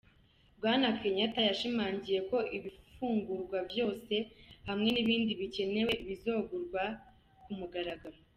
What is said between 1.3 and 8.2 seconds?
yashimangiye ko ibifungurwa vyose hamwe n'ibindi bikenewe bizogurwa ku mugaragaro.